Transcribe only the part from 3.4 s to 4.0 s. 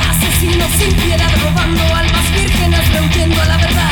a la verdad.